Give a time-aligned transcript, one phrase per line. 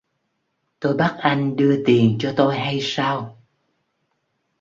[0.79, 3.37] tôi bắt anh đưa tiền cho tôi hay sao